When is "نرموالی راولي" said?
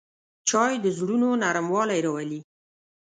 1.43-2.41